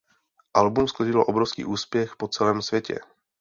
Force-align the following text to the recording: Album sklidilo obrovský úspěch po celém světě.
Album 0.53 0.87
sklidilo 0.87 1.25
obrovský 1.27 1.65
úspěch 1.65 2.15
po 2.15 2.27
celém 2.27 2.61
světě. 2.61 2.99